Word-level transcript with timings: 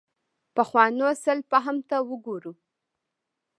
پخوانو 0.55 1.07
سلف 1.23 1.45
فهم 1.51 1.77
ته 1.89 1.97
وګورو. 2.09 2.53